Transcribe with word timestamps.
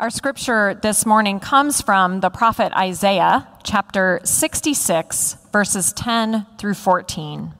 Our 0.00 0.08
scripture 0.08 0.72
this 0.72 1.04
morning 1.04 1.40
comes 1.40 1.82
from 1.82 2.20
the 2.20 2.30
prophet 2.30 2.72
Isaiah, 2.72 3.46
chapter 3.62 4.18
66, 4.24 5.36
verses 5.52 5.92
10 5.92 6.46
through 6.56 6.72
14. 6.72 7.52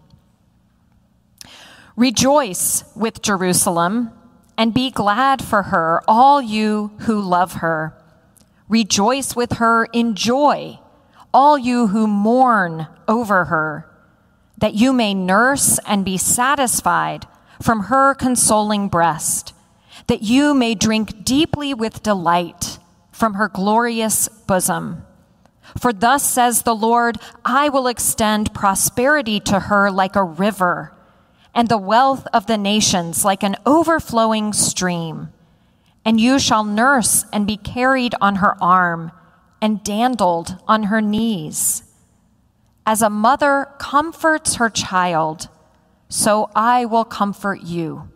Rejoice 1.96 2.84
with 2.96 3.20
Jerusalem 3.20 4.12
and 4.56 4.72
be 4.72 4.90
glad 4.90 5.42
for 5.42 5.64
her, 5.64 6.00
all 6.08 6.40
you 6.40 6.92
who 7.00 7.20
love 7.20 7.56
her. 7.56 7.94
Rejoice 8.70 9.36
with 9.36 9.58
her 9.58 9.84
in 9.92 10.14
joy, 10.14 10.78
all 11.34 11.58
you 11.58 11.88
who 11.88 12.06
mourn 12.06 12.86
over 13.06 13.44
her, 13.44 13.86
that 14.56 14.72
you 14.72 14.94
may 14.94 15.12
nurse 15.12 15.78
and 15.86 16.06
be 16.06 16.16
satisfied 16.16 17.26
from 17.60 17.80
her 17.80 18.14
consoling 18.14 18.88
breast 18.88 19.52
that 20.10 20.22
you 20.22 20.52
may 20.54 20.74
drink 20.74 21.24
deeply 21.24 21.72
with 21.72 22.02
delight 22.02 22.80
from 23.12 23.34
her 23.34 23.48
glorious 23.48 24.26
bosom. 24.26 25.06
For 25.78 25.92
thus 25.92 26.28
says 26.28 26.62
the 26.62 26.74
Lord, 26.74 27.16
I 27.44 27.68
will 27.68 27.86
extend 27.86 28.52
prosperity 28.52 29.38
to 29.38 29.60
her 29.60 29.88
like 29.88 30.16
a 30.16 30.24
river, 30.24 30.92
and 31.54 31.68
the 31.68 31.78
wealth 31.78 32.26
of 32.32 32.46
the 32.46 32.58
nations 32.58 33.24
like 33.24 33.44
an 33.44 33.54
overflowing 33.64 34.52
stream. 34.52 35.28
And 36.04 36.18
you 36.18 36.40
shall 36.40 36.64
nurse 36.64 37.24
and 37.32 37.46
be 37.46 37.56
carried 37.56 38.16
on 38.20 38.36
her 38.36 38.60
arm, 38.60 39.12
and 39.62 39.84
dandled 39.84 40.56
on 40.66 40.84
her 40.84 41.00
knees. 41.00 41.84
As 42.84 43.00
a 43.00 43.10
mother 43.10 43.68
comforts 43.78 44.56
her 44.56 44.70
child, 44.70 45.46
so 46.08 46.50
I 46.56 46.84
will 46.84 47.04
comfort 47.04 47.60
you. 47.60 48.10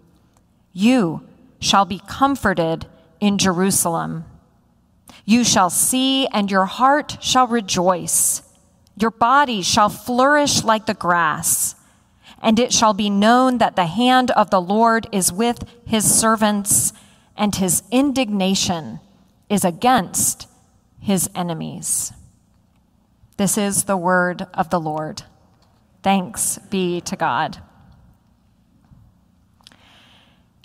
You 0.73 1.29
shall 1.65 1.87
be 1.87 2.03
comforted 2.07 2.87
in 3.21 3.39
Jerusalem. 3.39 4.27
You 5.25 5.45
shall 5.45 5.71
see, 5.71 6.27
and 6.27 6.51
your 6.51 6.67
heart 6.67 7.17
shall 7.23 7.47
rejoice. 7.47 8.43
Your 8.97 9.11
body 9.11 9.63
shall 9.63 9.89
flourish 9.89 10.63
like 10.63 10.85
the 10.85 10.93
grass, 10.93 11.75
and 12.43 12.59
it 12.59 12.71
shall 12.71 12.93
be 12.93 13.09
known 13.09 13.59
that 13.59 13.77
the 13.77 13.87
hand 13.87 14.31
of 14.33 14.51
the 14.51 14.61
Lord 14.61 15.07
is 15.11 15.33
with 15.33 15.65
his 15.87 16.05
servants, 16.15 16.93
and 17.35 17.55
his 17.55 17.83
indignation 17.91 19.01
is 19.49 19.65
against 19.65 20.47
his 21.01 21.31
enemies. 21.35 22.13
This 23.39 23.57
is 23.57 23.85
the 23.85 23.97
word 23.97 24.47
of 24.53 24.69
the 24.69 24.79
Lord. 24.81 25.23
Thanks 26.03 26.59
be 26.69 27.01
to 27.01 27.17
God. 27.17 27.63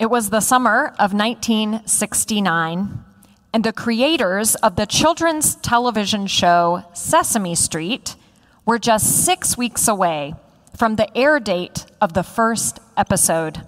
It 0.00 0.08
was 0.08 0.30
the 0.30 0.40
summer 0.40 0.94
of 0.98 1.12
1969, 1.12 3.04
and 3.52 3.62
the 3.62 3.72
creators 3.74 4.54
of 4.54 4.76
the 4.76 4.86
children's 4.86 5.56
television 5.56 6.26
show 6.26 6.84
Sesame 6.94 7.54
Street 7.54 8.16
were 8.64 8.78
just 8.78 9.26
six 9.26 9.58
weeks 9.58 9.86
away 9.86 10.32
from 10.74 10.96
the 10.96 11.14
air 11.14 11.38
date 11.38 11.84
of 12.00 12.14
the 12.14 12.22
first 12.22 12.80
episode. 12.96 13.66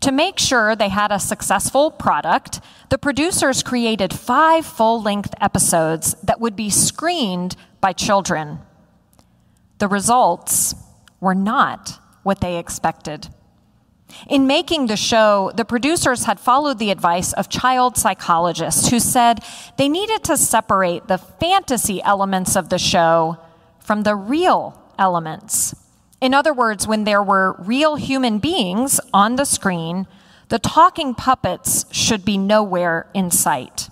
To 0.00 0.12
make 0.12 0.38
sure 0.38 0.76
they 0.76 0.90
had 0.90 1.10
a 1.10 1.18
successful 1.18 1.90
product, 1.90 2.60
the 2.90 2.98
producers 2.98 3.62
created 3.62 4.12
five 4.12 4.66
full 4.66 5.00
length 5.00 5.32
episodes 5.40 6.16
that 6.22 6.38
would 6.38 6.54
be 6.54 6.68
screened 6.68 7.56
by 7.80 7.94
children. 7.94 8.58
The 9.78 9.88
results 9.88 10.74
were 11.18 11.34
not 11.34 11.98
what 12.24 12.42
they 12.42 12.58
expected. 12.58 13.30
In 14.28 14.46
making 14.46 14.86
the 14.86 14.96
show, 14.96 15.52
the 15.54 15.64
producers 15.64 16.24
had 16.24 16.40
followed 16.40 16.78
the 16.78 16.90
advice 16.90 17.32
of 17.32 17.48
child 17.48 17.96
psychologists 17.96 18.88
who 18.88 18.98
said 18.98 19.40
they 19.76 19.88
needed 19.88 20.24
to 20.24 20.36
separate 20.36 21.06
the 21.06 21.18
fantasy 21.18 22.02
elements 22.02 22.56
of 22.56 22.68
the 22.68 22.78
show 22.78 23.38
from 23.78 24.02
the 24.02 24.16
real 24.16 24.80
elements. 24.98 25.74
In 26.20 26.34
other 26.34 26.52
words, 26.52 26.86
when 26.86 27.04
there 27.04 27.22
were 27.22 27.56
real 27.58 27.96
human 27.96 28.38
beings 28.38 29.00
on 29.12 29.36
the 29.36 29.44
screen, 29.44 30.06
the 30.48 30.58
talking 30.58 31.14
puppets 31.14 31.84
should 31.92 32.24
be 32.24 32.38
nowhere 32.38 33.06
in 33.12 33.30
sight. 33.30 33.90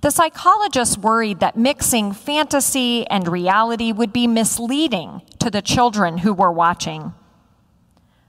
The 0.00 0.10
psychologists 0.10 0.98
worried 0.98 1.40
that 1.40 1.56
mixing 1.56 2.12
fantasy 2.12 3.06
and 3.06 3.28
reality 3.28 3.92
would 3.92 4.12
be 4.12 4.26
misleading 4.26 5.22
to 5.38 5.50
the 5.50 5.62
children 5.62 6.18
who 6.18 6.34
were 6.34 6.52
watching. 6.52 7.14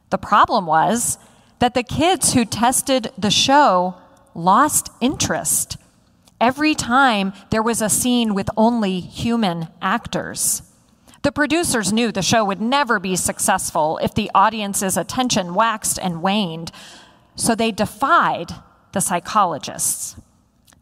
The 0.10 0.18
problem 0.18 0.66
was 0.66 1.18
that 1.60 1.74
the 1.74 1.84
kids 1.84 2.34
who 2.34 2.46
tested 2.46 3.12
the 3.18 3.32
show 3.32 3.96
lost 4.34 4.90
interest 5.02 5.78
every 6.40 6.76
time 6.76 7.34
there 7.50 7.64
was 7.64 7.82
a 7.82 7.90
scene 7.90 8.34
with 8.34 8.50
only 8.56 9.00
human 9.00 9.68
actors. 9.82 10.62
The 11.24 11.32
producers 11.32 11.92
knew 11.92 12.12
the 12.12 12.22
show 12.22 12.46
would 12.46 12.62
never 12.62 13.00
be 13.00 13.16
successful 13.16 14.00
if 14.02 14.14
the 14.14 14.32
audience's 14.34 14.98
attention 14.98 15.56
waxed 15.56 16.00
and 16.00 16.22
waned, 16.22 16.72
so 17.36 17.56
they 17.56 17.72
defied 17.72 18.52
the 18.94 19.02
psychologists. 19.02 20.16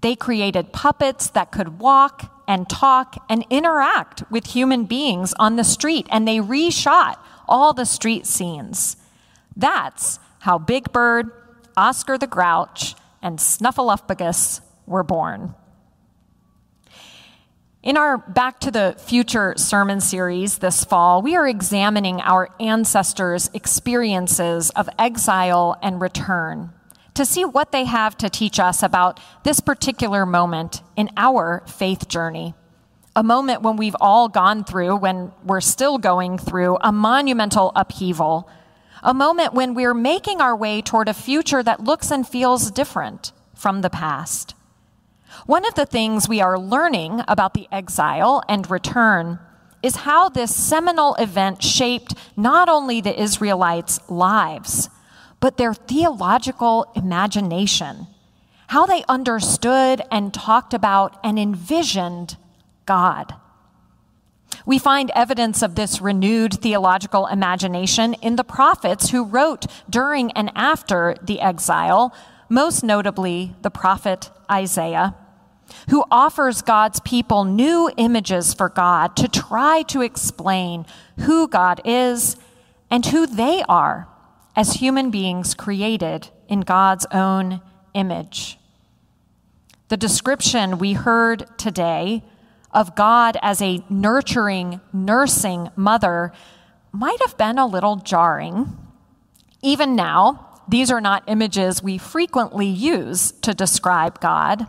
They 0.02 0.16
created 0.16 0.74
puppets 0.74 1.30
that 1.30 1.52
could 1.52 1.80
walk 1.80 2.32
and 2.48 2.70
talk 2.70 3.26
and 3.28 3.44
interact 3.50 4.24
with 4.30 4.48
human 4.48 4.86
beings 4.86 5.34
on 5.40 5.56
the 5.56 5.64
street, 5.64 6.06
and 6.12 6.28
they 6.28 6.38
reshot 6.38 7.16
all 7.48 7.74
the 7.74 7.86
street 7.86 8.28
scenes. 8.28 8.98
That's 9.56 10.20
how 10.40 10.58
Big 10.58 10.92
Bird, 10.92 11.32
Oscar 11.78 12.18
the 12.18 12.28
Grouch, 12.28 12.96
and 13.22 13.40
Snuffleupagus 13.40 14.62
were 14.86 15.04
born. 15.04 15.56
In 17.82 17.98
our 17.98 18.18
Back 18.18 18.60
to 18.62 18.72
the 18.72 18.96
Future 18.98 19.54
sermon 19.58 20.02
series 20.02 20.58
this 20.58 20.84
fall, 20.84 21.22
we 21.22 21.36
are 21.36 21.48
examining 21.48 22.20
our 22.22 22.50
ancestors' 22.60 23.50
experiences 23.54 24.72
of 24.72 24.90
exile 24.98 25.78
and 25.84 26.02
return 26.02 26.72
to 27.14 27.26
see 27.26 27.46
what 27.46 27.72
they 27.72 27.86
have 27.86 28.18
to 28.18 28.30
teach 28.30 28.60
us 28.60 28.84
about 28.84 29.20
this 29.44 29.60
particular 29.60 30.26
moment 30.26 30.82
in 30.96 31.10
our 31.16 31.64
faith 31.68 32.08
journey. 32.08 32.54
A 33.16 33.24
moment 33.24 33.62
when 33.62 33.78
we've 33.78 33.96
all 34.02 34.30
gone 34.30 34.64
through, 34.64 34.98
when 34.98 35.32
we're 35.44 35.62
still 35.62 35.98
going 35.98 36.38
through, 36.38 36.78
a 36.82 36.92
monumental 36.92 37.72
upheaval 37.76 38.50
a 39.06 39.14
moment 39.14 39.54
when 39.54 39.76
we're 39.76 39.94
making 39.94 40.42
our 40.42 40.56
way 40.56 40.82
toward 40.82 41.08
a 41.08 41.14
future 41.14 41.62
that 41.62 41.84
looks 41.84 42.10
and 42.10 42.28
feels 42.28 42.72
different 42.72 43.32
from 43.54 43.82
the 43.82 43.90
past. 43.90 44.56
One 45.46 45.64
of 45.64 45.76
the 45.76 45.86
things 45.86 46.28
we 46.28 46.42
are 46.42 46.58
learning 46.58 47.22
about 47.28 47.54
the 47.54 47.68
exile 47.72 48.42
and 48.50 48.70
return 48.70 49.38
is 49.84 49.98
how 49.98 50.30
this 50.30 50.54
seminal 50.54 51.14
event 51.16 51.62
shaped 51.62 52.16
not 52.36 52.68
only 52.68 53.00
the 53.00 53.22
Israelites' 53.22 54.00
lives, 54.10 54.90
but 55.40 55.58
their 55.58 55.76
theological 55.76 56.92
imagination, 56.96 58.08
how 58.68 58.88
they 58.88 59.04
understood 59.08 60.02
and 60.10 60.34
talked 60.34 60.74
about 60.74 61.20
and 61.24 61.38
envisioned 61.38 62.38
God. 62.88 63.36
We 64.66 64.80
find 64.80 65.12
evidence 65.14 65.62
of 65.62 65.76
this 65.76 66.02
renewed 66.02 66.56
theological 66.56 67.28
imagination 67.28 68.16
in 68.16 68.36
the 68.36 68.44
prophets 68.44 69.12
who 69.12 69.24
wrote 69.24 69.66
during 69.90 70.32
and 70.32 70.52
after 70.56 71.16
the 71.22 71.40
exile, 71.40 72.14
most 72.50 72.84
notably 72.84 73.56
the 73.62 73.70
prophet 73.70 74.32
Isaiah, 74.52 75.16
who 75.90 76.04
offers 76.10 76.64
God's 76.64 77.00
people 77.02 77.46
new 77.46 77.92
images 77.98 78.54
for 78.56 78.70
God 78.70 79.16
to 79.18 79.28
try 79.28 79.84
to 79.84 80.02
explain 80.02 80.86
who 81.20 81.48
God 81.48 81.82
is 81.86 82.36
and 82.90 83.06
who 83.06 83.28
they 83.28 83.64
are 83.70 84.08
as 84.56 84.74
human 84.74 85.12
beings 85.12 85.54
created 85.54 86.30
in 86.48 86.62
God's 86.62 87.06
own 87.12 87.62
image. 87.94 88.58
The 89.90 89.98
description 89.98 90.80
we 90.80 90.94
heard 90.94 91.46
today 91.58 92.24
of 92.76 92.94
God 92.94 93.38
as 93.42 93.62
a 93.62 93.84
nurturing, 93.90 94.82
nursing 94.94 95.70
mother 95.76 96.34
might 96.92 97.20
have 97.22 97.38
been 97.38 97.58
a 97.58 97.66
little 97.66 97.96
jarring. 97.96 98.78
Even 99.64 99.96
now, 99.96 100.62
these 100.68 100.92
are 100.92 101.02
not 101.02 101.24
images 101.28 101.82
we 101.82 101.98
frequently 101.98 102.68
use 102.68 103.32
to 103.42 103.54
describe 103.54 104.20
God. 104.20 104.68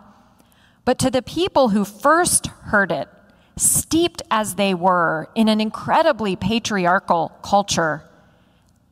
But 0.84 0.98
to 1.00 1.10
the 1.10 1.22
people 1.22 1.70
who 1.70 1.84
first 1.84 2.46
heard 2.46 2.92
it, 2.92 3.08
steeped 3.56 4.22
as 4.30 4.54
they 4.54 4.72
were 4.74 5.28
in 5.34 5.48
an 5.48 5.60
incredibly 5.60 6.36
patriarchal 6.36 7.32
culture, 7.42 8.04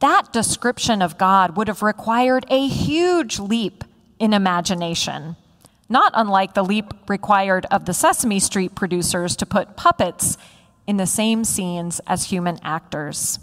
that 0.00 0.32
description 0.32 1.02
of 1.02 1.18
God 1.18 1.56
would 1.56 1.68
have 1.68 1.82
required 1.82 2.46
a 2.48 2.66
huge 2.66 3.38
leap 3.38 3.84
in 4.18 4.32
imagination 4.32 5.36
not 5.88 6.12
unlike 6.14 6.54
the 6.54 6.64
leap 6.64 6.92
required 7.08 7.66
of 7.70 7.84
the 7.84 7.94
Sesame 7.94 8.38
Street 8.38 8.74
producers 8.74 9.36
to 9.36 9.46
put 9.46 9.76
puppets 9.76 10.36
in 10.86 10.96
the 10.96 11.06
same 11.06 11.44
scenes 11.44 12.00
as 12.06 12.24
human 12.24 12.58
actors. 12.62 13.38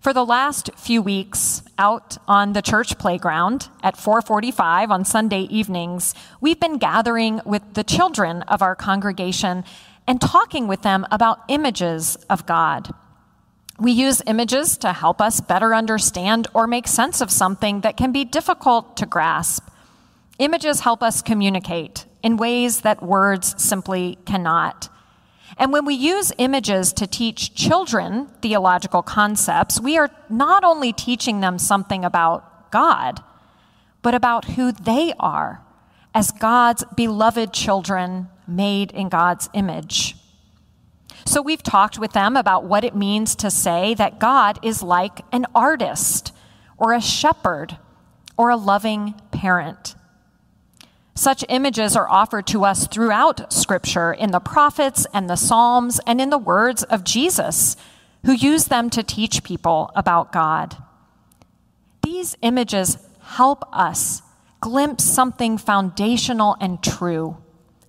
For 0.00 0.12
the 0.12 0.26
last 0.26 0.70
few 0.74 1.00
weeks 1.00 1.62
out 1.78 2.18
on 2.26 2.54
the 2.54 2.62
church 2.62 2.98
playground 2.98 3.68
at 3.84 3.96
4:45 3.96 4.90
on 4.90 5.04
Sunday 5.04 5.42
evenings, 5.42 6.12
we've 6.40 6.58
been 6.58 6.78
gathering 6.78 7.40
with 7.44 7.74
the 7.74 7.84
children 7.84 8.42
of 8.42 8.62
our 8.62 8.74
congregation 8.74 9.62
and 10.08 10.20
talking 10.20 10.66
with 10.66 10.82
them 10.82 11.06
about 11.12 11.44
images 11.46 12.16
of 12.28 12.46
God. 12.46 12.92
We 13.78 13.92
use 13.92 14.22
images 14.26 14.76
to 14.78 14.92
help 14.92 15.20
us 15.20 15.40
better 15.40 15.72
understand 15.72 16.48
or 16.52 16.66
make 16.66 16.88
sense 16.88 17.20
of 17.20 17.30
something 17.30 17.82
that 17.82 17.96
can 17.96 18.10
be 18.10 18.24
difficult 18.24 18.96
to 18.96 19.06
grasp. 19.06 19.68
Images 20.42 20.80
help 20.80 21.04
us 21.04 21.22
communicate 21.22 22.04
in 22.20 22.36
ways 22.36 22.80
that 22.80 23.00
words 23.00 23.54
simply 23.62 24.18
cannot. 24.24 24.88
And 25.56 25.70
when 25.72 25.84
we 25.84 25.94
use 25.94 26.32
images 26.36 26.92
to 26.94 27.06
teach 27.06 27.54
children 27.54 28.26
theological 28.42 29.04
concepts, 29.04 29.80
we 29.80 29.96
are 29.96 30.10
not 30.28 30.64
only 30.64 30.92
teaching 30.92 31.38
them 31.42 31.60
something 31.60 32.04
about 32.04 32.72
God, 32.72 33.22
but 34.02 34.16
about 34.16 34.46
who 34.56 34.72
they 34.72 35.12
are 35.20 35.62
as 36.12 36.32
God's 36.32 36.82
beloved 36.96 37.52
children 37.52 38.26
made 38.44 38.90
in 38.90 39.08
God's 39.08 39.48
image. 39.54 40.16
So 41.24 41.40
we've 41.40 41.62
talked 41.62 42.00
with 42.00 42.14
them 42.14 42.36
about 42.36 42.64
what 42.64 42.82
it 42.82 42.96
means 42.96 43.36
to 43.36 43.48
say 43.48 43.94
that 43.94 44.18
God 44.18 44.58
is 44.64 44.82
like 44.82 45.20
an 45.30 45.46
artist 45.54 46.34
or 46.78 46.92
a 46.92 47.00
shepherd 47.00 47.78
or 48.36 48.50
a 48.50 48.56
loving 48.56 49.14
parent. 49.30 49.94
Such 51.14 51.44
images 51.48 51.94
are 51.94 52.08
offered 52.08 52.46
to 52.48 52.64
us 52.64 52.86
throughout 52.86 53.52
Scripture 53.52 54.12
in 54.12 54.30
the 54.30 54.40
prophets 54.40 55.06
and 55.12 55.28
the 55.28 55.36
Psalms 55.36 56.00
and 56.06 56.20
in 56.20 56.30
the 56.30 56.38
words 56.38 56.82
of 56.84 57.04
Jesus, 57.04 57.76
who 58.24 58.32
used 58.32 58.70
them 58.70 58.88
to 58.90 59.02
teach 59.02 59.42
people 59.42 59.90
about 59.94 60.32
God. 60.32 60.76
These 62.02 62.36
images 62.40 62.98
help 63.20 63.64
us 63.72 64.22
glimpse 64.60 65.04
something 65.04 65.58
foundational 65.58 66.56
and 66.60 66.82
true 66.82 67.36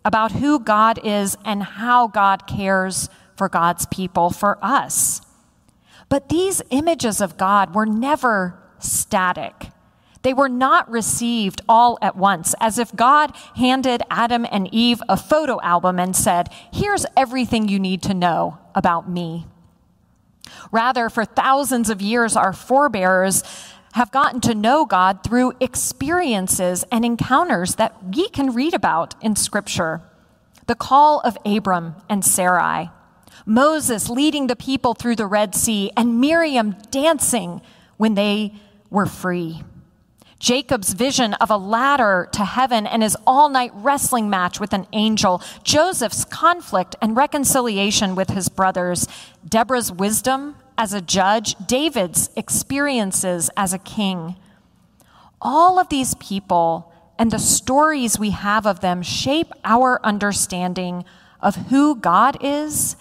about 0.04 0.34
who 0.34 0.60
God 0.60 1.00
is 1.04 1.38
and 1.46 1.64
how 1.64 2.08
God 2.08 2.46
cares 2.46 3.10
for 3.38 3.48
God's 3.48 3.86
people, 3.86 4.32
for 4.32 4.58
us. 4.62 5.22
But 6.10 6.30
these 6.30 6.62
images 6.70 7.22
of 7.22 7.38
God 7.38 7.74
were 7.74 7.86
never 7.86 8.62
static. 8.80 9.70
They 10.24 10.34
were 10.34 10.50
not 10.50 10.90
received 10.90 11.62
all 11.68 12.00
at 12.02 12.16
once, 12.16 12.56
as 12.60 12.80
if 12.80 12.96
God 12.96 13.36
handed 13.58 14.02
Adam 14.10 14.46
and 14.50 14.74
Eve 14.74 15.02
a 15.08 15.18
photo 15.18 15.62
album 15.62 16.00
and 16.00 16.16
said, 16.16 16.50
Here's 16.72 17.06
everything 17.16 17.68
you 17.68 17.78
need 17.78 18.02
to 18.04 18.14
know 18.14 18.58
about 18.74 19.10
me. 19.10 19.46
Rather, 20.72 21.10
for 21.10 21.26
thousands 21.26 21.90
of 21.90 22.02
years, 22.02 22.36
our 22.36 22.54
forebears 22.54 23.44
have 23.94 24.12
gotten 24.12 24.42
to 24.42 24.56
know 24.56 24.86
God 24.86 25.24
through 25.24 25.54
experiences 25.60 26.84
and 26.92 27.06
encounters 27.06 27.76
that 27.76 28.16
we 28.16 28.30
can 28.30 28.54
read 28.54 28.74
about 28.74 29.16
in 29.22 29.36
Scripture. 29.36 30.02
The 30.68 30.76
call 30.76 31.20
of 31.20 31.38
Abram 31.46 31.96
and 32.10 32.24
Sarai, 32.24 32.90
Moses 33.46 34.10
leading 34.10 34.48
the 34.48 34.56
people 34.56 34.94
through 34.94 35.18
the 35.18 35.28
Red 35.28 35.54
Sea, 35.54 35.92
and 35.98 36.22
Miriam 36.22 36.78
dancing 36.90 37.62
when 37.98 38.16
they 38.16 38.54
were 38.90 39.06
free. 39.06 39.64
Jacob's 40.44 40.92
vision 40.92 41.34
of 41.36 41.50
a 41.50 41.56
ladder 41.56 42.28
to 42.34 42.44
heaven 42.44 42.86
and 42.86 43.02
his 43.02 43.16
all 43.26 43.48
night 43.48 43.72
wrestling 43.76 44.30
match 44.30 44.60
with 44.60 44.74
an 44.74 44.86
angel, 44.92 45.42
Joseph's 45.64 46.26
conflict 46.26 46.98
and 47.02 47.16
reconciliation 47.16 48.14
with 48.14 48.30
his 48.32 48.50
brothers, 48.50 49.08
Deborah's 49.48 49.90
wisdom 49.90 50.58
as 50.78 50.92
a 50.92 51.00
judge, 51.00 51.56
David's 51.66 52.30
experiences 52.36 53.50
as 53.56 53.72
a 53.72 53.80
king. 53.80 54.36
All 55.42 55.80
of 55.80 55.88
these 55.88 56.14
people 56.16 56.92
and 57.18 57.32
the 57.32 57.40
stories 57.40 58.20
we 58.20 58.32
have 58.32 58.66
of 58.66 58.82
them 58.82 59.02
shape 59.02 59.54
our 59.64 60.06
understanding 60.06 61.06
of 61.40 61.56
who 61.56 61.96
God 61.96 62.38
is 62.42 62.98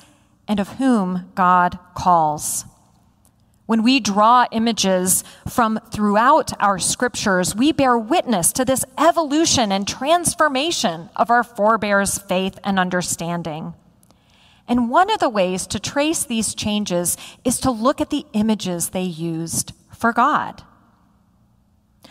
and 0.46 0.60
of 0.60 0.74
whom 0.74 1.32
God 1.34 1.76
calls. 1.96 2.66
When 3.72 3.84
we 3.84 4.00
draw 4.00 4.44
images 4.50 5.24
from 5.48 5.80
throughout 5.90 6.52
our 6.60 6.78
scriptures, 6.78 7.56
we 7.56 7.72
bear 7.72 7.96
witness 7.96 8.52
to 8.52 8.66
this 8.66 8.84
evolution 8.98 9.72
and 9.72 9.88
transformation 9.88 11.08
of 11.16 11.30
our 11.30 11.42
forebears' 11.42 12.18
faith 12.18 12.58
and 12.64 12.78
understanding. 12.78 13.72
And 14.68 14.90
one 14.90 15.10
of 15.10 15.20
the 15.20 15.30
ways 15.30 15.66
to 15.68 15.80
trace 15.80 16.22
these 16.22 16.54
changes 16.54 17.16
is 17.46 17.58
to 17.60 17.70
look 17.70 18.02
at 18.02 18.10
the 18.10 18.26
images 18.34 18.90
they 18.90 19.04
used 19.04 19.72
for 19.90 20.12
God. 20.12 20.62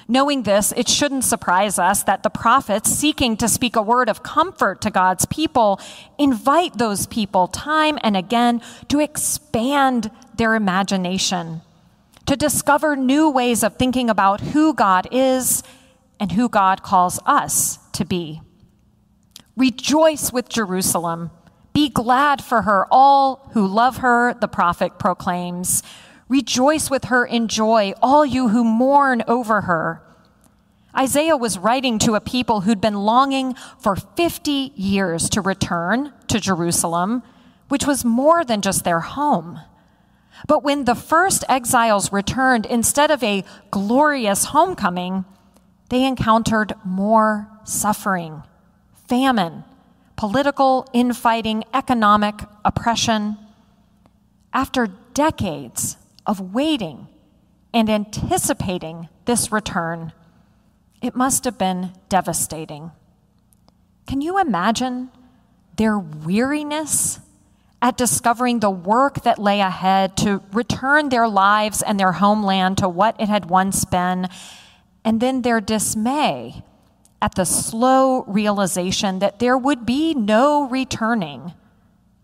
Knowing 0.08 0.44
this, 0.44 0.74
it 0.76 0.90
shouldn't 0.90 1.24
surprise 1.24 1.78
us 1.78 2.04
that 2.04 2.24
the 2.24 2.30
prophets, 2.30 2.90
seeking 2.90 3.38
to 3.38 3.48
speak 3.48 3.76
a 3.76 3.82
word 3.82 4.10
of 4.10 4.24
comfort 4.24 4.82
to 4.82 4.90
God's 4.90 5.26
people, 5.28 5.80
invite 6.18 6.78
those 6.78 7.06
people 7.06 7.48
time 7.48 8.00
and 8.02 8.18
again 8.18 8.62
to 8.90 9.00
expand 9.00 10.10
their 10.38 10.56
imagination, 10.56 11.62
to 12.26 12.36
discover 12.36 12.96
new 12.96 13.30
ways 13.30 13.64
of 13.64 13.78
thinking 13.78 14.10
about 14.10 14.42
who 14.42 14.74
God 14.74 15.08
is 15.12 15.64
and 16.20 16.32
who 16.32 16.50
God 16.50 16.84
calls 16.84 17.20
us 17.26 17.80
to 17.94 18.06
be. 18.06 18.42
Rejoice 19.58 20.32
with 20.32 20.50
Jerusalem. 20.50 21.32
Be 21.74 21.90
glad 21.90 22.44
for 22.44 22.64
her, 22.64 22.86
all 22.92 23.50
who 23.54 23.66
love 23.66 23.98
her, 23.98 24.34
the 24.34 24.48
prophet 24.48 25.00
proclaims. 25.00 25.84
Rejoice 26.30 26.90
with 26.90 27.06
her 27.06 27.26
in 27.26 27.48
joy, 27.48 27.94
all 28.02 28.26
you 28.26 28.50
who 28.50 28.64
mourn 28.64 29.24
over 29.28 29.62
her. 29.62 30.02
Isaiah 30.98 31.38
was 31.38 31.58
writing 31.58 32.00
to 32.00 32.16
a 32.16 32.22
people 32.22 32.62
who'd 32.62 32.82
been 32.82 32.96
longing 32.96 33.56
for 33.80 33.96
50 33.96 34.74
years 34.76 35.30
to 35.30 35.42
return 35.42 36.14
to 36.28 36.40
Jerusalem, 36.40 37.24
which 37.70 37.86
was 37.86 38.04
more 38.04 38.44
than 38.44 38.62
just 38.62 38.84
their 38.84 39.00
home. 39.00 39.60
But 40.48 40.64
when 40.64 40.86
the 40.86 40.96
first 40.96 41.44
exiles 41.50 42.12
returned, 42.12 42.66
instead 42.66 43.12
of 43.12 43.24
a 43.24 43.44
glorious 43.70 44.46
homecoming, 44.46 45.26
they 45.90 46.06
encountered 46.06 46.74
more 46.86 47.48
suffering, 47.64 48.44
famine, 49.08 49.64
political 50.16 50.88
infighting, 50.94 51.64
economic 51.74 52.42
oppression. 52.64 53.38
After 54.54 54.88
decades 55.14 55.98
of 56.26 56.54
waiting 56.54 57.08
and 57.74 57.90
anticipating 57.90 59.10
this 59.26 59.52
return, 59.52 60.14
it 61.02 61.16
must 61.16 61.46
have 61.46 61.58
been 61.58 61.92
devastating. 62.10 62.92
Can 64.08 64.22
you 64.22 64.40
imagine 64.40 65.10
their 65.78 65.98
weariness 65.98 67.20
at 67.82 67.98
discovering 67.98 68.60
the 68.60 68.70
work 68.70 69.24
that 69.24 69.40
lay 69.40 69.60
ahead 69.60 70.16
to 70.16 70.42
return 70.54 71.10
their 71.10 71.28
lives 71.28 71.82
and 71.82 72.00
their 72.00 72.12
homeland 72.12 72.78
to 72.78 72.88
what 72.88 73.20
it 73.20 73.28
had 73.28 73.50
once 73.50 73.86
been, 73.86 74.28
and 75.04 75.20
then 75.20 75.42
their 75.42 75.60
dismay 75.60 76.64
at 77.22 77.36
the 77.36 77.46
slow 77.46 78.24
realization 78.24 79.20
that 79.20 79.40
there 79.40 79.58
would 79.58 79.86
be 79.86 80.14
no 80.14 80.68
returning 80.70 81.54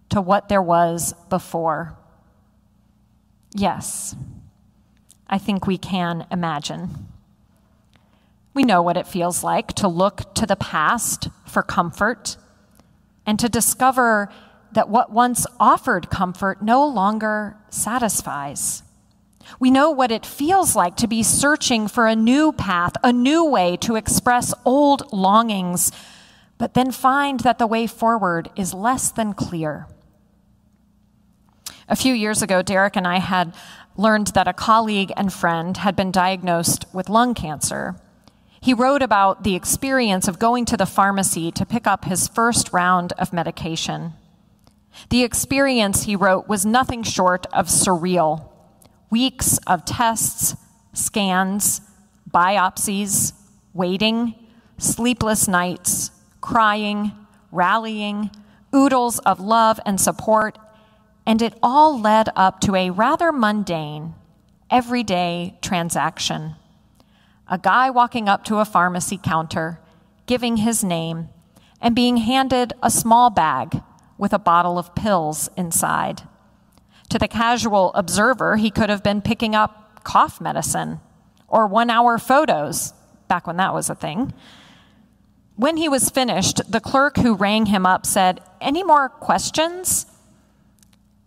to 0.10 0.22
what 0.22 0.50
there 0.50 0.62
was 0.62 1.14
before. 1.30 1.98
Yes, 3.54 4.16
I 5.28 5.38
think 5.38 5.66
we 5.66 5.78
can 5.78 6.26
imagine. 6.32 7.08
We 8.54 8.64
know 8.64 8.82
what 8.82 8.98
it 8.98 9.08
feels 9.08 9.44
like 9.44 9.74
to 9.74 9.88
look 9.88 10.34
to 10.36 10.46
the 10.46 10.56
past 10.56 11.30
for 11.46 11.62
comfort 11.62 12.38
and 13.26 13.38
to 13.40 13.50
discover 13.50 14.30
that 14.78 14.90
what 14.90 15.12
once 15.12 15.48
offered 15.60 16.08
comfort 16.12 16.62
no 16.62 16.86
longer 16.86 17.58
satisfies. 17.68 18.84
We 19.60 19.72
know 19.72 19.90
what 19.90 20.12
it 20.12 20.24
feels 20.24 20.76
like 20.76 20.96
to 20.98 21.08
be 21.08 21.24
searching 21.24 21.88
for 21.88 22.06
a 22.06 22.16
new 22.16 22.52
path, 22.52 22.94
a 23.04 23.12
new 23.12 23.44
way 23.44 23.76
to 23.78 23.96
express 23.96 24.54
old 24.66 25.12
longings, 25.12 25.92
but 26.60 26.76
then 26.76 26.92
find 26.92 27.40
that 27.40 27.58
the 27.58 27.66
way 27.66 27.88
forward 27.88 28.52
is 28.56 28.72
less 28.72 29.10
than 29.10 29.34
clear. 29.34 29.88
A 31.90 31.96
few 31.96 32.14
years 32.14 32.44
ago, 32.44 32.62
Derek 32.62 32.96
and 32.96 33.08
I 33.08 33.18
had 33.18 33.56
learned 33.96 34.28
that 34.36 34.48
a 34.48 34.54
colleague 34.54 35.12
and 35.18 35.34
friend 35.34 35.76
had 35.78 35.96
been 35.96 36.12
diagnosed 36.12 36.86
with 36.94 37.10
lung 37.10 37.34
cancer. 37.34 37.96
He 38.62 38.76
wrote 38.76 39.02
about 39.02 39.44
the 39.44 39.56
experience 39.56 40.28
of 40.28 40.38
going 40.38 40.66
to 40.66 40.78
the 40.78 40.86
pharmacy 40.86 41.52
to 41.54 41.66
pick 41.66 41.88
up 41.88 42.06
his 42.06 42.28
first 42.28 42.72
round 42.72 43.14
of 43.14 43.34
medication. 43.34 44.14
The 45.10 45.24
experience, 45.24 46.04
he 46.04 46.16
wrote, 46.16 46.48
was 46.48 46.66
nothing 46.66 47.04
short 47.04 47.46
of 47.54 47.68
surreal. 47.68 48.50
Weeks 49.10 49.58
of 49.68 49.86
tests, 49.86 50.56
scans, 50.94 51.82
biopsies, 52.30 53.34
waiting, 53.74 54.36
sleepless 54.78 55.48
nights, 55.48 56.12
crying, 56.42 57.12
rallying, 57.52 58.32
oodles 58.76 59.20
of 59.20 59.40
love 59.40 59.80
and 59.86 60.00
support, 60.00 60.58
and 61.26 61.42
it 61.42 61.58
all 61.64 62.00
led 62.00 62.30
up 62.36 62.60
to 62.62 62.76
a 62.76 62.90
rather 62.90 63.32
mundane, 63.32 64.16
everyday 64.70 65.58
transaction. 65.62 66.56
A 67.50 67.58
guy 67.58 67.90
walking 67.90 68.28
up 68.28 68.44
to 68.46 68.58
a 68.58 68.66
pharmacy 68.66 69.18
counter, 69.22 69.80
giving 70.26 70.58
his 70.58 70.84
name, 70.84 71.30
and 71.80 71.96
being 71.96 72.18
handed 72.18 72.74
a 72.84 72.92
small 72.92 73.30
bag 73.30 73.82
with 74.18 74.34
a 74.34 74.40
bottle 74.40 74.78
of 74.78 74.96
pills 74.96 75.50
inside. 75.56 76.24
To 77.10 77.20
the 77.20 77.28
casual 77.28 77.94
observer, 77.94 78.58
he 78.58 78.72
could 78.72 78.90
have 78.90 79.04
been 79.04 79.22
picking 79.22 79.56
up 79.56 80.04
cough 80.04 80.42
medicine 80.42 81.00
or 81.48 81.68
one 81.68 81.90
hour 81.90 82.18
photos, 82.18 82.94
back 83.28 83.48
when 83.48 83.58
that 83.58 83.74
was 83.74 83.90
a 83.90 83.96
thing. 83.96 84.34
When 85.56 85.78
he 85.78 85.90
was 85.90 86.10
finished, 86.10 86.72
the 86.72 86.80
clerk 86.80 87.18
who 87.18 87.34
rang 87.34 87.68
him 87.68 87.86
up 87.86 88.06
said, 88.06 88.42
Any 88.62 88.84
more 88.84 89.10
questions? 89.10 90.06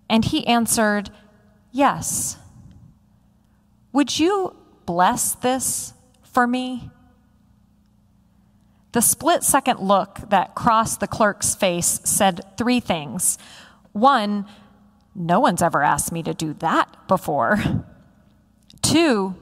And 0.08 0.24
he 0.24 0.46
answered, 0.46 1.10
Yes. 1.72 2.36
Would 3.92 4.18
you 4.18 4.56
bless 4.86 5.34
this 5.34 5.94
for 6.22 6.46
me? 6.46 6.90
The 8.92 9.02
split 9.02 9.44
second 9.44 9.80
look 9.80 10.18
that 10.30 10.54
crossed 10.54 11.00
the 11.00 11.06
clerk's 11.06 11.54
face 11.54 12.00
said 12.04 12.40
three 12.56 12.80
things. 12.80 13.38
One, 13.92 14.46
no 15.14 15.40
one's 15.40 15.62
ever 15.62 15.82
asked 15.82 16.12
me 16.12 16.22
to 16.24 16.34
do 16.34 16.54
that 16.54 17.08
before. 17.08 17.62
Two, 18.82 19.36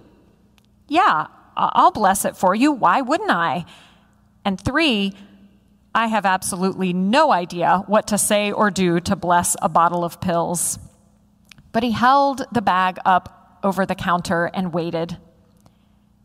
yeah, 0.86 1.28
I'll 1.56 1.90
bless 1.90 2.24
it 2.24 2.36
for 2.36 2.54
you. 2.54 2.72
Why 2.72 3.00
wouldn't 3.00 3.30
I? 3.30 3.64
And 4.44 4.60
three, 4.60 5.14
I 5.94 6.06
have 6.06 6.26
absolutely 6.26 6.92
no 6.92 7.32
idea 7.32 7.82
what 7.86 8.06
to 8.08 8.18
say 8.18 8.52
or 8.52 8.70
do 8.70 9.00
to 9.00 9.16
bless 9.16 9.56
a 9.60 9.68
bottle 9.68 10.04
of 10.04 10.20
pills. 10.20 10.78
But 11.72 11.82
he 11.82 11.92
held 11.92 12.44
the 12.52 12.62
bag 12.62 12.98
up 13.04 13.58
over 13.62 13.84
the 13.84 13.94
counter 13.94 14.50
and 14.54 14.72
waited. 14.72 15.18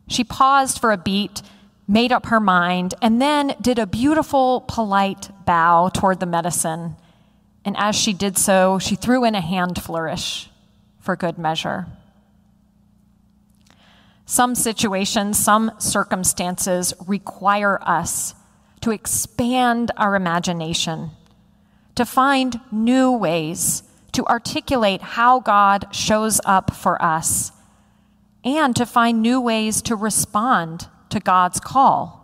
She 0.08 0.24
paused 0.24 0.78
for 0.78 0.92
a 0.92 0.98
beat, 0.98 1.42
made 1.86 2.12
up 2.12 2.26
her 2.26 2.40
mind, 2.40 2.94
and 3.02 3.20
then 3.20 3.54
did 3.60 3.78
a 3.78 3.86
beautiful, 3.86 4.62
polite 4.62 5.30
bow 5.44 5.90
toward 5.92 6.20
the 6.20 6.26
medicine. 6.26 6.96
And 7.64 7.76
as 7.76 7.94
she 7.94 8.12
did 8.12 8.38
so, 8.38 8.78
she 8.78 8.96
threw 8.96 9.24
in 9.24 9.34
a 9.34 9.40
hand 9.40 9.82
flourish 9.82 10.50
for 11.00 11.16
good 11.16 11.38
measure. 11.38 11.86
Some 14.26 14.54
situations, 14.54 15.38
some 15.38 15.72
circumstances 15.78 16.94
require 17.06 17.78
us 17.82 18.34
to 18.80 18.90
expand 18.90 19.90
our 19.96 20.14
imagination, 20.14 21.10
to 21.94 22.06
find 22.06 22.60
new 22.72 23.12
ways 23.12 23.82
to 24.12 24.24
articulate 24.26 25.02
how 25.02 25.40
God 25.40 25.88
shows 25.92 26.40
up 26.44 26.74
for 26.74 27.02
us, 27.02 27.52
and 28.44 28.74
to 28.76 28.86
find 28.86 29.20
new 29.20 29.40
ways 29.40 29.82
to 29.82 29.96
respond 29.96 30.88
to 31.14 31.20
God's 31.20 31.60
call. 31.60 32.20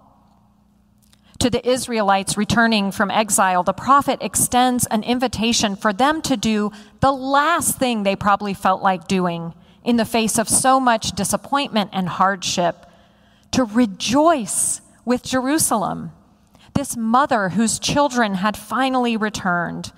To 1.39 1.49
the 1.49 1.67
Israelites 1.67 2.37
returning 2.37 2.91
from 2.91 3.11
exile, 3.11 3.63
the 3.63 3.73
prophet 3.73 4.19
extends 4.21 4.85
an 4.87 5.05
invitation 5.05 5.77
for 5.77 5.93
them 5.93 6.21
to 6.23 6.37
do 6.37 6.73
the 6.99 7.13
last 7.13 7.79
thing 7.79 8.03
they 8.03 8.17
probably 8.17 8.53
felt 8.53 8.83
like 8.83 9.07
doing 9.07 9.55
in 9.85 9.97
the 9.97 10.05
face 10.05 10.39
of 10.39 10.49
so 10.49 10.81
much 10.81 11.13
disappointment 11.13 11.91
and 11.93 12.09
hardship, 12.09 12.85
to 13.53 13.65
rejoice 13.65 14.81
with 15.05 15.23
Jerusalem, 15.23 16.11
this 16.75 16.97
mother 16.97 17.51
whose 17.51 17.79
children 17.79 18.35
had 18.35 18.57
finally 18.57 19.17
returned, 19.17 19.93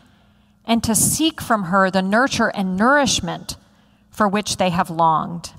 and 0.66 0.84
to 0.84 0.94
seek 0.94 1.40
from 1.40 1.64
her 1.64 1.90
the 1.90 2.02
nurture 2.02 2.52
and 2.54 2.76
nourishment 2.76 3.56
for 4.10 4.28
which 4.28 4.58
they 4.58 4.70
have 4.70 4.90
longed. 4.90 5.52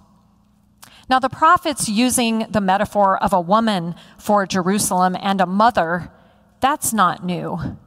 Now, 1.10 1.20
the 1.20 1.30
prophets 1.30 1.90
using 1.90 2.46
the 2.50 2.62
metaphor 2.62 3.22
of 3.22 3.34
a 3.34 3.42
woman 3.42 3.96
for 4.18 4.46
Jerusalem 4.46 5.18
and 5.20 5.42
a 5.42 5.46
mother, 5.46 6.12
that's 6.60 6.94
not 6.94 7.26
new. 7.26 7.78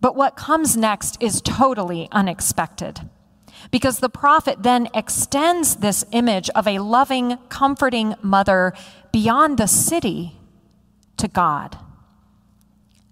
But 0.00 0.14
what 0.14 0.36
comes 0.36 0.76
next 0.76 1.20
is 1.20 1.40
totally 1.40 2.08
unexpected 2.12 3.08
because 3.70 3.98
the 3.98 4.08
prophet 4.08 4.62
then 4.62 4.88
extends 4.94 5.76
this 5.76 6.04
image 6.12 6.48
of 6.50 6.66
a 6.66 6.78
loving, 6.78 7.38
comforting 7.48 8.14
mother 8.22 8.72
beyond 9.12 9.58
the 9.58 9.66
city 9.66 10.38
to 11.16 11.28
God. 11.28 11.76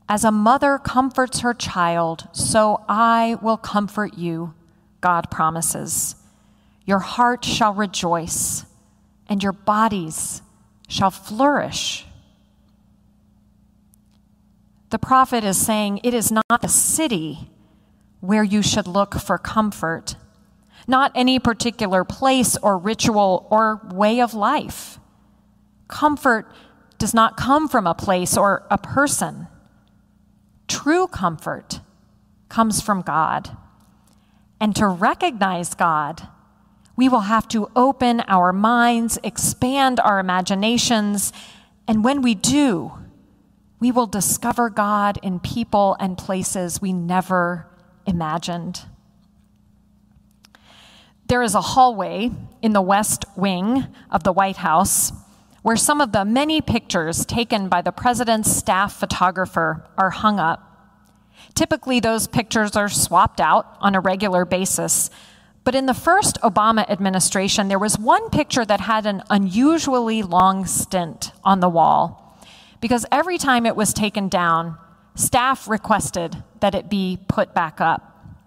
As 0.08 0.24
a 0.24 0.30
mother 0.30 0.78
comforts 0.78 1.40
her 1.40 1.52
child, 1.52 2.28
so 2.32 2.84
I 2.88 3.36
will 3.42 3.56
comfort 3.56 4.16
you, 4.16 4.54
God 5.00 5.30
promises. 5.30 6.14
Your 6.84 7.00
heart 7.00 7.44
shall 7.44 7.74
rejoice, 7.74 8.64
and 9.28 9.42
your 9.42 9.52
bodies 9.52 10.42
shall 10.88 11.10
flourish. 11.10 12.06
The 14.90 14.98
prophet 14.98 15.44
is 15.44 15.58
saying 15.58 16.00
it 16.04 16.14
is 16.14 16.30
not 16.30 16.62
the 16.62 16.68
city 16.68 17.50
where 18.20 18.44
you 18.44 18.62
should 18.62 18.86
look 18.86 19.14
for 19.14 19.36
comfort 19.36 20.16
not 20.86 21.12
any 21.14 21.38
particular 21.38 22.04
place 22.04 22.56
or 22.58 22.78
ritual 22.78 23.46
or 23.50 23.80
way 23.92 24.20
of 24.20 24.34
life. 24.34 24.98
Comfort 25.88 26.50
does 26.98 27.12
not 27.12 27.36
come 27.36 27.68
from 27.68 27.86
a 27.86 27.94
place 27.94 28.36
or 28.36 28.66
a 28.70 28.78
person. 28.78 29.48
True 30.68 31.06
comfort 31.06 31.80
comes 32.48 32.80
from 32.80 33.02
God. 33.02 33.56
And 34.60 34.74
to 34.76 34.86
recognize 34.86 35.74
God, 35.74 36.28
we 36.96 37.08
will 37.08 37.20
have 37.20 37.46
to 37.48 37.70
open 37.76 38.22
our 38.26 38.52
minds, 38.52 39.18
expand 39.22 40.00
our 40.00 40.18
imaginations, 40.18 41.32
and 41.86 42.02
when 42.02 42.22
we 42.22 42.34
do, 42.34 42.92
we 43.78 43.92
will 43.92 44.06
discover 44.06 44.70
God 44.70 45.18
in 45.22 45.38
people 45.38 45.96
and 46.00 46.16
places 46.16 46.80
we 46.80 46.92
never 46.92 47.68
imagined. 48.06 48.86
There 51.28 51.42
is 51.42 51.54
a 51.54 51.60
hallway 51.60 52.30
in 52.62 52.72
the 52.72 52.80
west 52.80 53.24
wing 53.36 53.86
of 54.10 54.22
the 54.22 54.32
White 54.32 54.58
House 54.58 55.12
where 55.62 55.76
some 55.76 56.00
of 56.00 56.12
the 56.12 56.24
many 56.24 56.60
pictures 56.60 57.26
taken 57.26 57.68
by 57.68 57.82
the 57.82 57.90
president's 57.90 58.50
staff 58.50 58.94
photographer 58.94 59.84
are 59.98 60.10
hung 60.10 60.38
up. 60.38 60.62
Typically, 61.54 61.98
those 61.98 62.28
pictures 62.28 62.76
are 62.76 62.88
swapped 62.88 63.40
out 63.40 63.76
on 63.80 63.96
a 63.96 64.00
regular 64.00 64.44
basis. 64.44 65.10
But 65.66 65.74
in 65.74 65.86
the 65.86 65.94
first 65.94 66.40
Obama 66.42 66.88
administration, 66.88 67.66
there 67.66 67.80
was 67.80 67.98
one 67.98 68.30
picture 68.30 68.64
that 68.64 68.78
had 68.78 69.04
an 69.04 69.24
unusually 69.28 70.22
long 70.22 70.64
stint 70.64 71.32
on 71.42 71.58
the 71.58 71.68
wall 71.68 72.38
because 72.80 73.04
every 73.10 73.36
time 73.36 73.66
it 73.66 73.74
was 73.74 73.92
taken 73.92 74.28
down, 74.28 74.78
staff 75.16 75.66
requested 75.66 76.40
that 76.60 76.76
it 76.76 76.88
be 76.88 77.18
put 77.26 77.52
back 77.52 77.80
up. 77.80 78.38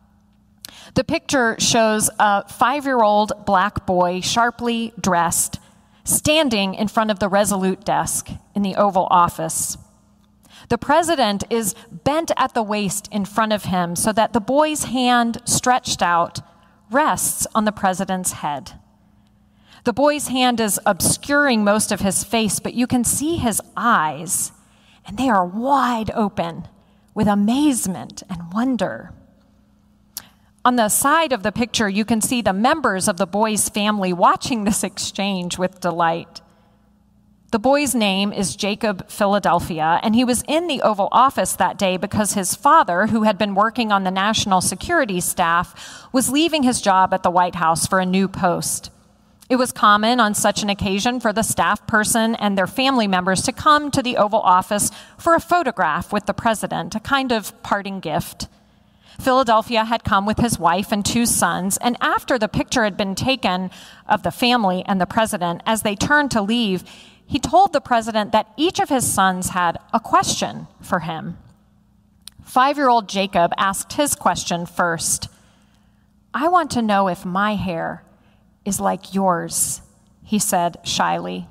The 0.94 1.04
picture 1.04 1.58
shows 1.60 2.10
a 2.20 2.48
five 2.48 2.86
year 2.86 3.04
old 3.04 3.34
black 3.46 3.86
boy, 3.86 4.22
sharply 4.22 4.94
dressed, 4.98 5.60
standing 6.06 6.74
in 6.74 6.88
front 6.88 7.12
of 7.12 7.20
the 7.20 7.28
Resolute 7.28 7.84
desk 7.84 8.30
in 8.56 8.62
the 8.62 8.76
Oval 8.76 9.10
Office. 9.12 9.78
The 10.70 10.78
president 10.78 11.44
is 11.50 11.76
bent 11.92 12.32
at 12.38 12.54
the 12.54 12.64
waist 12.64 13.10
in 13.12 13.26
front 13.26 13.52
of 13.52 13.66
him 13.66 13.98
so 13.98 14.14
that 14.14 14.32
the 14.32 14.40
boy's 14.40 14.86
hand 14.86 15.42
stretched 15.44 16.02
out 16.02 16.40
rests 16.92 17.46
on 17.54 17.66
the 17.66 17.72
president's 17.72 18.34
head. 18.34 18.74
The 19.86 19.94
boy's 19.94 20.28
hand 20.28 20.60
is 20.60 20.80
obscuring 20.86 21.64
most 21.64 21.92
of 21.92 22.02
his 22.02 22.24
face, 22.24 22.60
but 22.60 22.74
you 22.74 22.88
can 22.88 23.04
see 23.04 23.38
his 23.38 23.62
eyes, 23.78 24.52
and 25.06 25.18
they 25.18 25.30
are 25.30 25.46
wide 25.46 26.12
open 26.12 26.68
with 27.14 27.28
amazement 27.28 28.24
and 28.30 28.54
wonder. 28.54 29.14
On 30.66 30.76
the 30.76 30.90
side 30.90 31.32
of 31.32 31.44
the 31.44 31.52
picture, 31.52 31.88
you 31.88 32.04
can 32.04 32.22
see 32.22 32.42
the 32.42 32.54
members 32.54 33.08
of 33.08 33.18
the 33.18 33.26
boy's 33.26 33.70
family 33.70 34.12
watching 34.12 34.64
this 34.64 34.84
exchange 34.84 35.58
with 35.58 35.80
delight. 35.80 36.42
The 37.52 37.58
boy's 37.58 37.96
name 37.96 38.32
is 38.32 38.56
Jacob 38.56 39.10
Philadelphia, 39.10 40.00
and 40.04 40.14
he 40.14 40.24
was 40.24 40.44
in 40.48 40.68
the 40.68 40.84
Oval 40.84 41.10
Office 41.12 41.54
that 41.54 41.80
day 41.80 41.98
because 41.98 42.34
his 42.34 42.54
father, 42.54 43.08
who 43.08 43.24
had 43.24 43.40
been 43.40 43.56
working 43.56 43.92
on 43.92 44.04
the 44.04 44.12
national 44.12 44.62
security 44.62 45.20
staff, 45.20 46.08
was 46.12 46.30
leaving 46.30 46.62
his 46.62 46.80
job 46.80 47.12
at 47.12 47.24
the 47.24 47.32
White 47.32 47.56
House 47.56 47.88
for 47.88 48.00
a 48.00 48.06
new 48.06 48.28
post. 48.28 48.92
It 49.50 49.56
was 49.56 49.72
common 49.72 50.20
on 50.20 50.36
such 50.36 50.62
an 50.62 50.70
occasion 50.70 51.20
for 51.20 51.34
the 51.34 51.42
staff 51.42 51.88
person 51.88 52.36
and 52.36 52.56
their 52.56 52.68
family 52.68 53.08
members 53.08 53.42
to 53.42 53.52
come 53.52 53.90
to 53.92 54.04
the 54.04 54.18
Oval 54.18 54.42
Office 54.42 54.92
for 55.18 55.34
a 55.34 55.40
photograph 55.40 56.14
with 56.14 56.28
the 56.28 56.36
president, 56.36 56.94
a 56.94 57.00
kind 57.00 57.32
of 57.32 57.64
parting 57.64 58.00
gift. 58.00 58.48
Philadelphia 59.20 59.86
had 59.86 60.04
come 60.04 60.28
with 60.28 60.38
his 60.38 60.60
wife 60.60 60.92
and 60.92 61.04
two 61.04 61.26
sons, 61.26 61.78
and 61.78 61.98
after 62.00 62.38
the 62.38 62.48
picture 62.48 62.84
had 62.84 62.96
been 62.96 63.16
taken 63.16 63.72
of 64.08 64.22
the 64.22 64.32
family 64.32 64.84
and 64.86 65.02
the 65.02 65.08
president, 65.08 65.64
as 65.66 65.82
they 65.82 65.96
turned 65.96 66.30
to 66.30 66.44
leave, 66.44 66.84
he 67.30 67.38
told 67.38 67.74
the 67.74 67.80
president 67.80 68.32
that 68.32 68.52
each 68.58 68.80
of 68.80 68.90
his 68.90 69.06
sons 69.06 69.50
had 69.50 69.78
a 69.94 70.00
question 70.00 70.66
for 70.82 71.02
him. 71.02 71.38
Five 72.44 72.76
year 72.76 72.90
old 72.90 73.08
Jacob 73.08 73.54
asked 73.56 73.94
his 73.94 74.16
question 74.16 74.66
first 74.66 75.30
I 76.34 76.48
want 76.48 76.72
to 76.72 76.82
know 76.82 77.08
if 77.08 77.26
my 77.26 77.54
hair 77.54 78.04
is 78.66 78.80
like 78.80 79.14
yours, 79.14 79.84
he 80.24 80.40
said 80.40 80.78
shyly. 80.84 81.48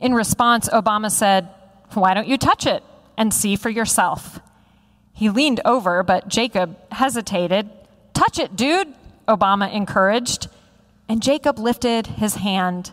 In 0.00 0.12
response, 0.12 0.68
Obama 0.68 1.10
said, 1.10 1.48
Why 1.94 2.12
don't 2.12 2.28
you 2.28 2.36
touch 2.36 2.66
it 2.66 2.82
and 3.16 3.32
see 3.32 3.56
for 3.56 3.70
yourself? 3.70 4.38
He 5.14 5.30
leaned 5.30 5.62
over, 5.64 6.02
but 6.02 6.28
Jacob 6.28 6.76
hesitated. 6.92 7.70
Touch 8.12 8.38
it, 8.38 8.54
dude, 8.54 8.92
Obama 9.26 9.72
encouraged. 9.72 10.48
And 11.08 11.22
Jacob 11.22 11.58
lifted 11.58 12.06
his 12.06 12.34
hand. 12.34 12.92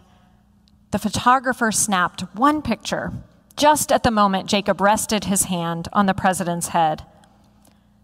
The 0.91 0.99
photographer 0.99 1.71
snapped 1.71 2.21
one 2.35 2.61
picture 2.61 3.13
just 3.57 3.91
at 3.91 4.03
the 4.03 4.11
moment 4.11 4.49
Jacob 4.49 4.81
rested 4.81 5.25
his 5.25 5.43
hand 5.43 5.87
on 5.93 6.05
the 6.05 6.13
president's 6.13 6.69
head. 6.69 7.05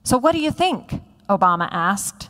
So, 0.04 0.18
what 0.18 0.34
do 0.34 0.40
you 0.40 0.52
think? 0.52 1.02
Obama 1.30 1.68
asked. 1.72 2.30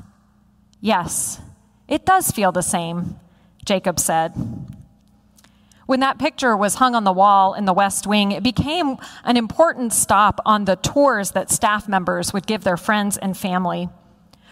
Yes, 0.81 1.39
it 1.87 2.05
does 2.05 2.31
feel 2.31 2.51
the 2.51 2.61
same, 2.61 3.19
Jacob 3.65 3.99
said. 3.99 4.33
When 5.85 5.99
that 6.01 6.19
picture 6.19 6.55
was 6.55 6.75
hung 6.75 6.95
on 6.95 7.05
the 7.05 7.13
wall 7.13 7.53
in 7.53 7.65
the 7.65 7.73
West 7.73 8.07
Wing, 8.07 8.31
it 8.31 8.43
became 8.43 8.97
an 9.23 9.37
important 9.37 9.93
stop 9.93 10.41
on 10.45 10.65
the 10.65 10.75
tours 10.75 11.31
that 11.31 11.49
staff 11.51 11.87
members 11.87 12.33
would 12.33 12.47
give 12.47 12.63
their 12.63 12.77
friends 12.77 13.17
and 13.17 13.37
family. 13.37 13.89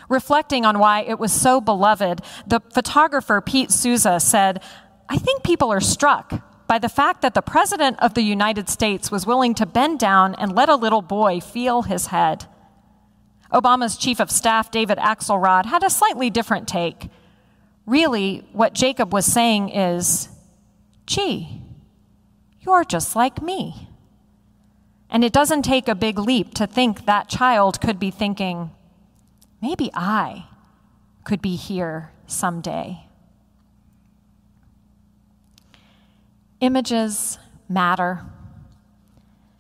Reflecting 0.08 0.66
on 0.66 0.80
why 0.80 1.02
it 1.02 1.20
was 1.20 1.34
so 1.34 1.60
beloved, 1.60 2.22
the 2.46 2.62
photographer 2.74 3.42
Pete 3.42 3.72
Souza 3.72 4.20
said, 4.20 4.62
I 5.08 5.18
think 5.18 5.44
people 5.44 5.72
are 5.72 5.82
struck 5.82 6.42
by 6.68 6.80
the 6.80 6.90
fact 6.90 7.22
that 7.22 7.34
the 7.34 7.42
President 7.42 7.98
of 8.00 8.16
the 8.16 8.24
United 8.24 8.70
States 8.70 9.12
was 9.12 9.26
willing 9.26 9.54
to 9.56 9.66
bend 9.66 10.00
down 10.00 10.36
and 10.36 10.56
let 10.56 10.70
a 10.70 10.76
little 10.76 11.02
boy 11.02 11.40
feel 11.40 11.84
his 11.84 12.08
head. 12.08 12.46
Obama's 13.54 13.98
chief 13.98 14.20
of 14.20 14.32
staff, 14.32 14.72
David 14.72 14.98
Axelrod, 14.98 15.66
had 15.66 15.84
a 15.84 15.90
slightly 15.90 16.30
different 16.30 16.68
take. 16.68 17.10
Really, 17.86 18.48
what 18.52 18.74
Jacob 18.74 19.14
was 19.14 19.26
saying 19.26 19.70
is, 19.70 20.30
gee, 21.06 21.62
you're 22.62 22.84
just 22.84 23.16
like 23.16 23.42
me. 23.42 23.88
And 25.10 25.24
it 25.24 25.32
doesn't 25.32 25.62
take 25.62 25.88
a 25.88 25.96
big 25.96 26.18
leap 26.18 26.56
to 26.56 26.66
think 26.66 27.06
that 27.06 27.30
child 27.30 27.80
could 27.80 28.00
be 28.00 28.10
thinking, 28.10 28.72
maybe 29.62 29.92
I 29.94 30.48
could 31.24 31.42
be 31.42 31.56
here 31.56 32.12
someday. 32.26 33.05
Images 36.66 37.38
matter. 37.70 38.26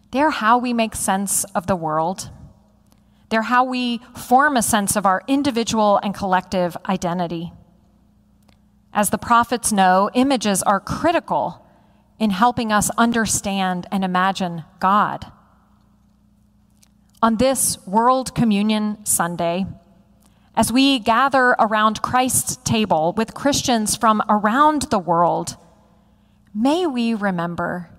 They're 0.09 0.31
how 0.31 0.57
we 0.57 0.73
make 0.73 0.95
sense 0.95 1.43
of 1.53 1.67
the 1.67 1.75
world. 1.75 2.31
They're 3.29 3.43
how 3.43 3.63
we 3.63 3.99
form 4.15 4.57
a 4.57 4.63
sense 4.63 4.95
of 4.95 5.05
our 5.05 5.21
individual 5.27 5.99
and 6.01 6.15
collective 6.15 6.75
identity. 6.89 7.53
As 8.91 9.11
the 9.11 9.19
prophets 9.19 9.71
know, 9.71 10.09
images 10.15 10.63
are 10.63 10.79
critical 10.79 11.63
in 12.17 12.31
helping 12.31 12.71
us 12.71 12.89
understand 12.97 13.85
and 13.91 14.03
imagine 14.03 14.63
God. 14.79 15.31
On 17.21 17.37
this 17.37 17.77
World 17.85 18.33
Communion 18.33 19.05
Sunday, 19.05 19.67
as 20.55 20.71
we 20.71 20.97
gather 20.97 21.55
around 21.59 22.01
Christ's 22.01 22.55
table 22.63 23.13
with 23.15 23.35
Christians 23.35 23.95
from 23.95 24.23
around 24.27 24.87
the 24.89 24.97
world, 24.97 25.57
may 26.55 26.87
we 26.87 27.13
remember 27.13 27.89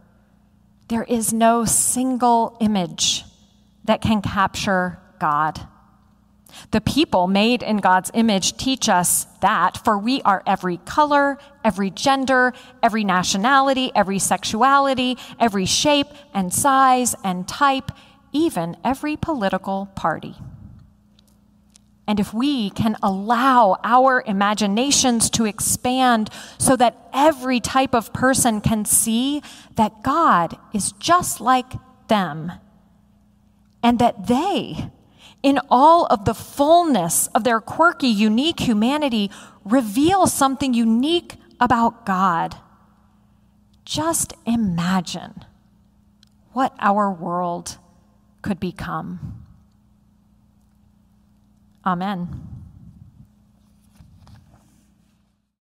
there 0.88 1.04
is 1.04 1.32
no 1.32 1.64
single 1.64 2.56
image 2.60 3.24
that 3.84 4.00
can 4.00 4.22
capture 4.22 4.98
God. 5.18 5.60
The 6.70 6.80
people 6.80 7.26
made 7.26 7.62
in 7.62 7.78
God's 7.78 8.10
image 8.14 8.56
teach 8.56 8.88
us 8.88 9.26
that, 9.42 9.76
for 9.84 9.98
we 9.98 10.22
are 10.22 10.42
every 10.46 10.78
color, 10.78 11.38
every 11.62 11.90
gender, 11.90 12.54
every 12.82 13.04
nationality, 13.04 13.92
every 13.94 14.18
sexuality, 14.18 15.18
every 15.38 15.66
shape 15.66 16.06
and 16.32 16.52
size 16.54 17.14
and 17.22 17.46
type, 17.46 17.92
even 18.32 18.76
every 18.82 19.16
political 19.16 19.90
party. 19.94 20.34
And 22.06 22.20
if 22.20 22.32
we 22.32 22.70
can 22.70 22.96
allow 23.02 23.78
our 23.82 24.22
imaginations 24.26 25.28
to 25.30 25.44
expand 25.44 26.30
so 26.56 26.76
that 26.76 27.08
every 27.12 27.58
type 27.58 27.94
of 27.94 28.12
person 28.12 28.60
can 28.60 28.84
see 28.84 29.42
that 29.74 30.02
God 30.02 30.56
is 30.72 30.92
just 30.92 31.40
like 31.40 31.72
them 32.08 32.52
and 33.82 33.98
that 33.98 34.28
they 34.28 34.90
in 35.42 35.60
all 35.70 36.06
of 36.06 36.24
the 36.24 36.34
fullness 36.34 37.28
of 37.28 37.44
their 37.44 37.60
quirky, 37.60 38.08
unique 38.08 38.58
humanity, 38.58 39.30
reveal 39.64 40.26
something 40.26 40.74
unique 40.74 41.36
about 41.60 42.04
God. 42.04 42.56
Just 43.84 44.32
imagine 44.44 45.44
what 46.52 46.74
our 46.80 47.12
world 47.12 47.78
could 48.42 48.58
become. 48.58 49.45
Amen. 51.86 52.55